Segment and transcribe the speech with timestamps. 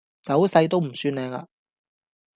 [0.23, 1.47] 走勢都唔算靚呀